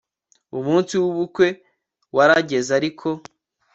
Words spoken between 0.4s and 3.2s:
Umunsi wubukwe warageze ariko